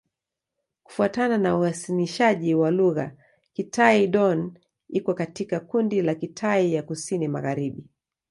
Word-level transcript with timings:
Kufuatana 0.83 1.37
na 1.37 1.57
uainishaji 1.57 2.55
wa 2.55 2.71
lugha, 2.71 3.11
Kitai-Dón 3.53 4.51
iko 4.89 5.13
katika 5.13 5.59
kundi 5.59 6.01
la 6.01 6.15
Kitai 6.15 6.73
ya 6.73 6.83
Kusini-Magharibi. 6.83 7.83